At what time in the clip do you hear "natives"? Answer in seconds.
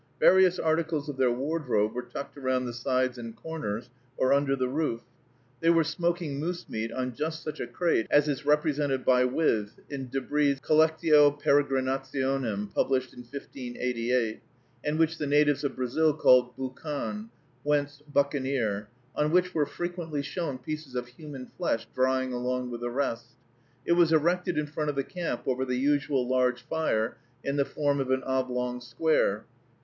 15.27-15.63